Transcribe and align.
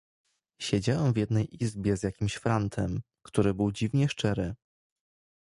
"siedziałem 0.61 1.13
w 1.13 1.17
jednej 1.17 1.63
izbie 1.63 1.97
z 1.97 2.03
jakimś 2.03 2.33
frantem, 2.35 3.01
który 3.23 3.53
był 3.53 3.71
dziwnie 3.71 4.09
szczery." 4.09 4.55